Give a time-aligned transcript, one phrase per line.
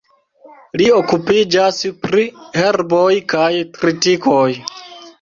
[0.81, 2.25] Li okupiĝas pri
[2.57, 3.49] herboj kaj
[3.81, 4.47] tritikoj.